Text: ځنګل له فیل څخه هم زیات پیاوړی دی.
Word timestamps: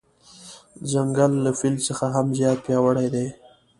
ځنګل 0.91 1.31
له 1.45 1.51
فیل 1.59 1.75
څخه 1.87 2.05
هم 2.15 2.27
زیات 2.37 2.57
پیاوړی 2.65 3.07
دی. 3.13 3.27